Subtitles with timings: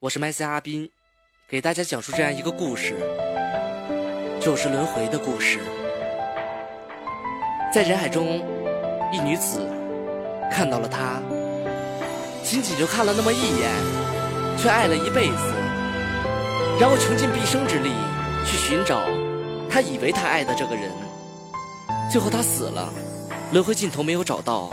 [0.00, 0.88] 我是麦斯阿斌，
[1.46, 2.96] 给大家讲述这样一个故事，
[4.40, 5.58] 就是轮回的故事。
[7.70, 8.42] 在人海中，
[9.12, 9.60] 一女子
[10.50, 11.20] 看到了他，
[12.42, 13.70] 仅仅就看了那么一眼，
[14.56, 15.52] 却爱了一辈子，
[16.80, 17.90] 然后穷尽毕生之力
[18.46, 19.02] 去寻找
[19.68, 20.90] 他以为他爱的这个人，
[22.10, 22.90] 最后他死了，
[23.52, 24.70] 轮回尽头没有找到，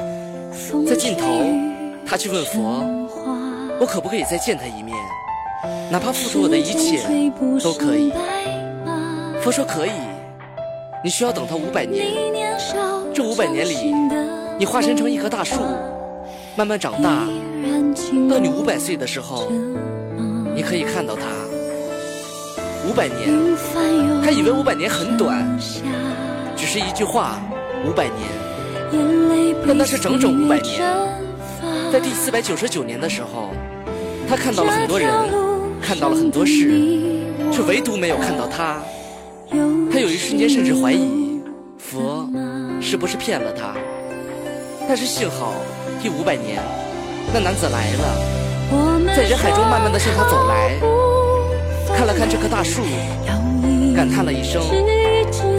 [0.87, 1.43] 在尽头，
[2.05, 2.95] 他去问佛。
[3.79, 4.86] 我可不可以再见他一面？
[5.89, 7.01] 哪怕付出我的一切
[7.63, 8.11] 都可以。
[9.41, 9.91] 佛说可以，
[11.03, 12.05] 你需要等他五百年。
[13.13, 13.93] 这五百年里，
[14.59, 15.55] 你化身成一棵大树，
[16.55, 17.25] 慢慢长大，
[18.29, 19.49] 到你五百岁的时候，
[20.53, 21.23] 你可以看到他。
[22.87, 23.55] 五百年，
[24.23, 25.45] 他以为五百年很短，
[26.55, 27.39] 只是一句话，
[27.85, 28.15] 五百年，
[29.65, 30.81] 但那是整整五百年。
[31.91, 33.49] 在第四百九十九年的时候，
[34.27, 35.09] 他看到了很多人，
[35.87, 36.99] 看到了很多事，
[37.49, 38.81] 却唯独没有看到他。
[39.89, 41.39] 他有一瞬间甚至怀疑
[41.77, 42.27] 佛
[42.81, 43.73] 是不是骗了他。
[44.85, 45.53] 但是幸好
[46.03, 46.61] 第五百年，
[47.33, 50.77] 那男子来了，在人海中慢慢的向他走来，
[51.95, 52.81] 看了看这棵大树，
[53.95, 54.61] 感叹了一声：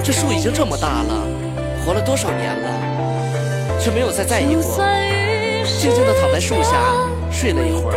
[0.04, 1.26] 这树已经这么大了，
[1.86, 4.78] 活了多少年了，却没有再在意过。
[5.80, 6.92] 静静地躺在树下
[7.32, 7.96] 睡了一会儿，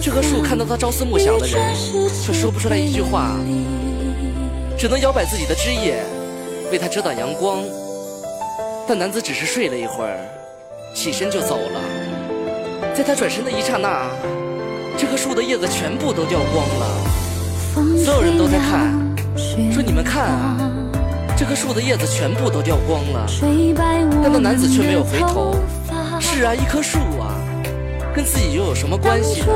[0.00, 1.60] 这棵树看到他朝思暮想的人，
[2.24, 3.36] 却说不出来一句话，
[4.78, 6.02] 只能摇摆自己的枝叶，
[6.72, 7.58] 为他遮挡阳光。
[8.88, 10.18] 但男子只是睡了一会儿，
[10.94, 11.80] 起身就走了。
[12.94, 14.08] 在他转身的一刹那，
[14.96, 16.86] 这棵树的叶子全部都掉光了。
[18.02, 18.94] 所有人都在看，
[19.70, 20.56] 说你们看啊，
[21.36, 23.26] 这棵树的叶子全部都掉光了。
[24.22, 25.54] 但那男子却没有回头。
[26.18, 27.25] 是啊，一棵树啊，
[28.16, 29.46] 跟自己又有什么关系呢？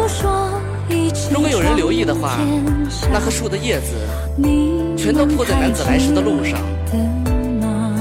[1.33, 2.37] 如果有人留意的话，
[3.11, 3.95] 那棵树的叶子
[4.99, 6.61] 全都铺在男子来时的路上。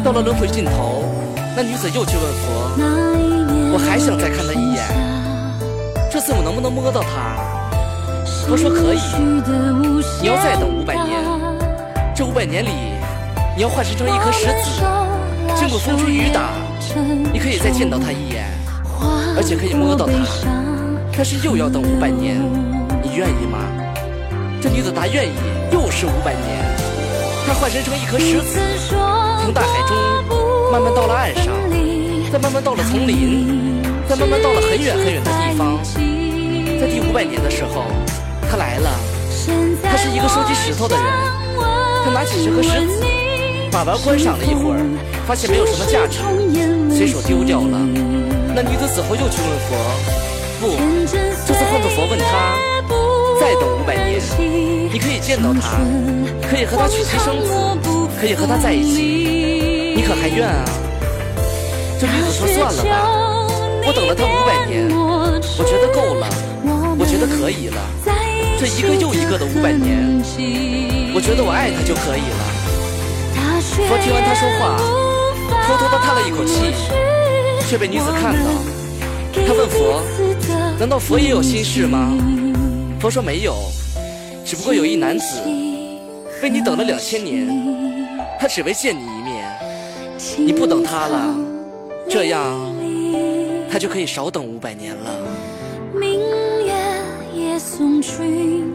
[0.03, 1.05] 到了轮回尽头，
[1.55, 2.75] 那女子又去问佛
[3.71, 4.83] ：“我还想再看他一眼，
[6.11, 7.39] 这次我能不能摸到他？”
[8.45, 8.99] 佛说：“可以，
[10.21, 11.23] 你要再等五百年。
[12.13, 12.69] 这五百年里，
[13.55, 14.83] 你要化身成一颗石子，
[15.55, 16.51] 经过风吹雨打。”
[17.31, 18.43] 你可以再见到他一眼，
[19.35, 20.13] 而且可以摸到他，
[21.15, 22.39] 但是又要等五百年，
[23.01, 23.59] 你愿意吗？
[24.61, 25.31] 这女子答愿意，
[25.71, 26.65] 又是五百年。
[27.47, 28.59] 她化身成一颗石子，
[29.41, 29.95] 从大海中
[30.71, 31.53] 慢慢到了岸上，
[32.31, 35.79] 再慢慢到了丛林，再慢慢到了很远很远的地方。
[36.79, 37.85] 在第五百年的时候，
[38.49, 38.89] 她来了。
[39.81, 41.05] 她是一个收集石头的人，
[42.03, 43.03] 她拿起这颗石子，
[43.71, 44.79] 把玩观赏了一会儿，
[45.25, 46.19] 发现没有什么价值。
[46.93, 48.08] 随手丢掉了。
[48.61, 49.77] 那女子死后又去问佛，
[50.59, 50.75] 不，
[51.47, 52.57] 这次换作佛问他，
[53.39, 54.19] 再等五百年，
[54.91, 55.79] 你可以见到他，
[56.45, 57.53] 可以和他娶妻生子，
[58.19, 60.65] 可以和他在一起，你可还愿啊？
[62.01, 63.07] 这女子说算了吧，
[63.87, 66.27] 我等了他五百年，我觉得够了，
[66.99, 67.79] 我觉得可以了。
[68.59, 70.21] 这一个又一个的五百年，
[71.15, 72.43] 我觉得我爱他就可以了。
[73.87, 74.75] 佛听完他说话。
[75.65, 76.73] 偷偷的叹了一口气，
[77.69, 78.49] 却被女子看到。
[79.45, 80.01] 他问佛
[80.79, 82.17] ：“难道佛也有心事吗？”
[82.99, 83.53] 佛说：“没有，
[84.43, 85.39] 只不过有一男子
[86.41, 87.47] 为你等了两千年，
[88.39, 89.47] 他只为见你一面。
[90.35, 91.35] 你不等他了，
[92.09, 92.59] 这样
[93.71, 95.11] 他就可以少等五百年了。”
[95.93, 96.19] 明
[96.65, 96.73] 月
[97.35, 98.65] 夜送君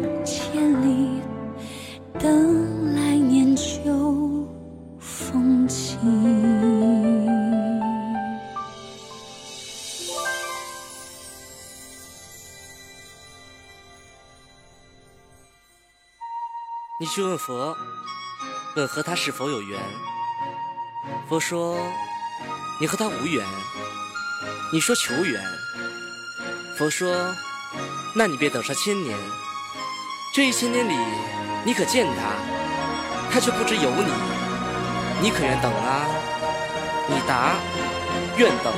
[17.14, 17.78] 去问佛，
[18.74, 19.80] 问和他是否有缘。
[21.28, 21.78] 佛说，
[22.80, 23.46] 你和他无缘。
[24.72, 25.40] 你说求缘。
[26.76, 27.32] 佛说，
[28.16, 29.16] 那你别等上千年。
[30.34, 30.96] 这一千年里，
[31.64, 32.34] 你可见他？
[33.32, 34.10] 他却不知有你。
[35.22, 36.06] 你可愿等啊？
[37.08, 37.54] 你答，
[38.36, 38.74] 愿等。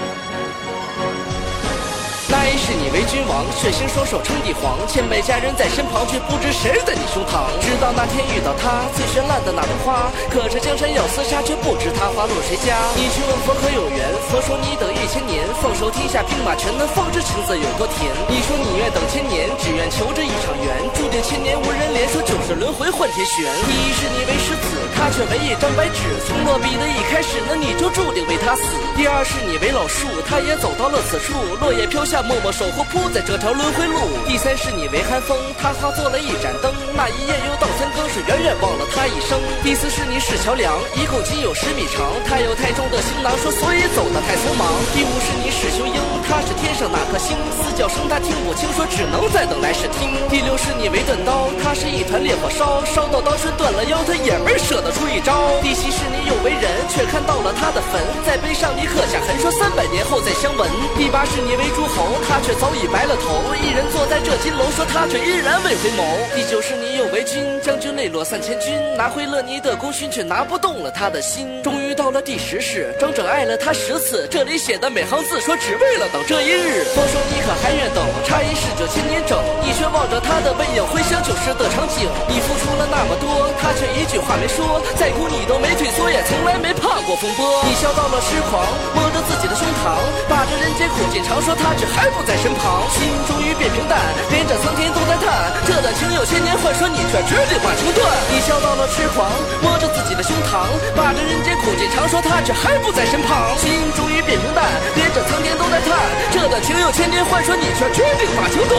[2.28, 7.46] 那一世你为君王，血腥双手称帝皇，千百佳人在身旁，却不知谁在你胸膛。
[7.62, 12.74] 直到那天遇到他，最绚烂的那朵花，可是江山要厮杀，却不知他花落谁家。
[12.98, 18.10] 你去问佛可有缘，佛说你等一千年，放手天下兵马权，能方知情色有多甜。
[18.26, 23.46] 你说你愿等千年，只愿求这一场缘，注定千年无人怜，说九世轮回换天旋。
[23.70, 28.66] 第一世你为世子，他却为一张白纸，从落笔的一开始，那你就注定为他死。
[28.98, 32.15] 第二世你为老树，他也走到了此处，落叶飘下。
[32.16, 34.00] 下默默守护铺在这条轮回路。
[34.26, 39.36] 第三是你为寒风，他化作了一盏灯，那一夜又到三更，是远远忘了他一生。
[39.62, 44.64] 第四是你是桥梁，一口仅有十米长，他有太重的行囊，说所以走得太匆忙。
[44.96, 50.16] 第五是你是雄鹰，他是天上那颗星，四叫声他听不清，说只能再等来世听。
[50.32, 55.60] 第六是你为断刀，他是一团烈火烧，烧到刀身断了腰，他也没舍得出一招。
[55.60, 60.64] 第七是你有为人，却看到了他的坟，在碑上你刻下痕，说三百年后再相闻。
[60.96, 66.02] 第八是你为诸侯，他却早已白了头，一人坐在这金楼，说他却依然未回眸。
[66.34, 71.62] 第九是你有为君，将军泪落三千军，拿回了你的功勋，却拿不动了他的心。
[71.62, 76.84] 终于到了第十世，整整爱了他十次，这里写的每行字，说只为了等这一日。
[76.94, 78.04] 佛说你可还愿等？
[78.24, 82.08] 差一世就千年整，你却望着他的背影，回想旧时的场景。
[82.28, 87.64] 你付出了那么多，他却一句话没说，再苦你都没退缩，也从来没怕过风波。
[87.64, 88.62] 你笑到了痴狂，
[88.94, 89.98] 摸着自己的胸膛，
[90.28, 92.84] 把这人间苦尽尝，说他却还不在身旁。
[92.92, 93.98] 心终于变平淡，
[94.30, 98.04] 连着苍天都在叹，这段情有千年，换说你却绝对把情断。
[98.30, 99.26] 你笑到了痴狂，
[99.62, 103.56] 摸着自己的胸膛，把这人间苦尽尝，说他却还不在身旁。
[103.58, 104.64] 心终于变平淡，
[104.94, 105.96] 连着苍天都在叹，
[106.30, 108.78] 这段情有千年，换说你却绝对把情断。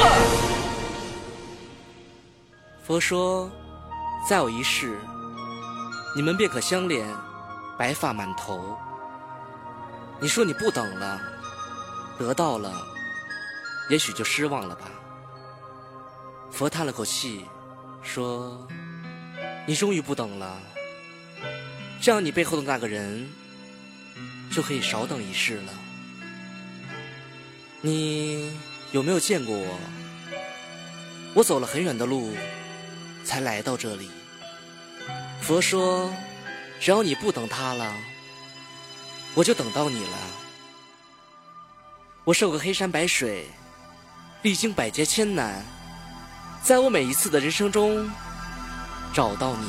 [2.85, 3.49] 佛说，
[4.25, 4.99] 再有一世，
[6.15, 7.07] 你们便可相恋，
[7.77, 8.77] 白发满头。
[10.19, 11.21] 你说你不等了，
[12.17, 12.73] 得到了，
[13.89, 14.89] 也许就失望了吧。
[16.51, 17.45] 佛叹了口气，
[18.01, 18.67] 说
[19.65, 20.59] ：“你终于不等了，
[22.01, 23.29] 这样你背后的那个人
[24.51, 25.73] 就可以少等一世了。
[27.79, 28.57] 你
[28.91, 29.79] 有没有见过我？
[31.35, 32.35] 我走了很远的路。”
[33.27, 34.09] 才来到这里。
[35.41, 36.09] 佛说，
[36.79, 37.93] 只要你不等他了，
[39.33, 40.17] 我就等到你了。
[42.23, 43.45] 我受过黑山白水，
[44.43, 45.63] 历经百劫千难，
[46.63, 48.09] 在我每一次的人生中
[49.13, 49.67] 找到你。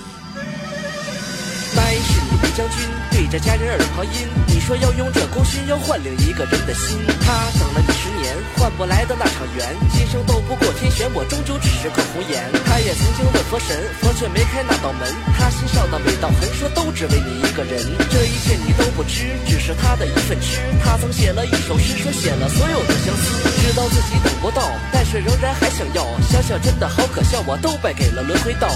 [1.74, 6.98] 那一世你为将军，对着家人耳旁音，你说要用这功勋，要换另一个人的心。
[7.20, 8.17] 他等了你十年，
[8.56, 12.50] 换不来的那场缘，今生斗不过天玄，我终究只是个红颜。
[12.64, 15.06] 他也曾经问佛神，佛却没开那道门。
[15.36, 17.82] 他心上的每道痕，说都只为你一个人。
[18.10, 20.60] 这一切你都不知，只是他的一份痴。
[20.82, 24.62] 他曾写了一首诗，说写了所有的相思，知道自己等不到，
[24.92, 26.06] 但是仍然还想要。
[26.28, 28.68] 想想真的好可笑，我都败给了轮回道。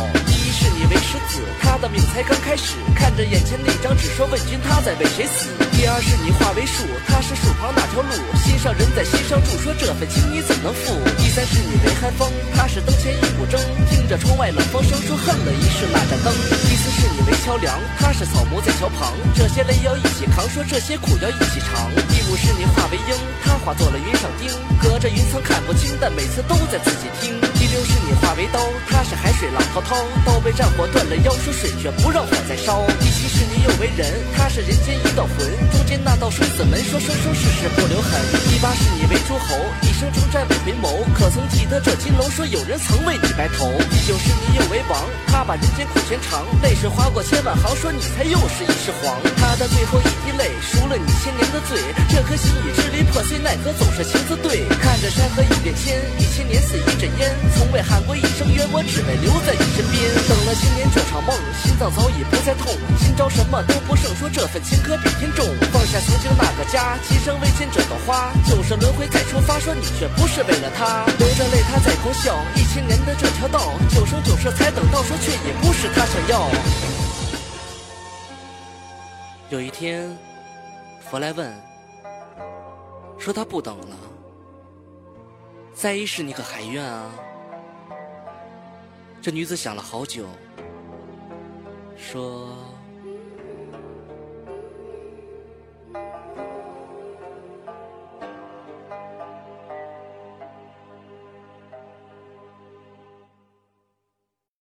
[1.12, 5.52] 第一是你为狮子，他的命才刚开始，看着眼前那张纸，说问君他在为谁死。
[5.76, 8.08] 第二是你化为树，他是树旁那条路，
[8.40, 10.96] 心上人在心上住，说这份情你怎能负？
[11.18, 13.60] 第三是你为寒风，他是灯前一股蒸，
[13.90, 16.32] 听着窗外冷风声，说恨了一世那盏灯。
[16.64, 21.92] 第四是你为桥梁，他是草木在桥旁，这些泪要一起扛，说这些苦要一起尝。
[22.08, 23.12] 第五是你化为鹰，
[23.44, 24.48] 他化作了云上钉，
[24.80, 27.36] 隔着云层看不清，但每次都在自己听。
[27.72, 29.96] 第六是你化为刀，他是海水浪滔滔，
[30.26, 32.84] 刀被战火断了腰，说水却不让火再烧。
[33.00, 35.40] 第七是你又为人，他是人间一道魂，
[35.72, 38.20] 中间那道生死门，说生生世世不留痕。
[38.44, 43.64] 第八是你为诸侯，一生征战未回眸，可曾记得这金龙，说有人曾为你白头。
[43.88, 49.16] 第九是你又为王，他把人间苦全尝，泪水划过千万行，说你才又是一世皇。
[49.40, 51.80] 他的最后一滴泪，赎了你千年的罪，
[52.12, 54.60] 这颗心已支离破碎，奈何总是情字对。
[54.76, 60.02] 看着山河一变迁，一千年似一阵烟，从未喊过一声冤，我只为留在你身边。
[60.26, 61.30] 等了千年这场梦，
[61.62, 65.46] 心脏早已不再痛，今朝什么都不剩，说这份情可比天重。
[65.70, 71.06] 放下曾经那个家，今生为见这朵花，就是轮回再出发，说你却不是为了他。
[71.06, 76.50] 流着泪他在狂笑，一千年的这条道，九生九世才等到，说却也不是他想要。
[79.50, 80.10] 有一天，
[81.08, 81.46] 佛来问，
[83.20, 83.96] 说他不等了，
[85.72, 87.06] 在一世你可还愿啊？
[89.22, 90.26] 这女子想了好久，
[91.96, 92.81] 说。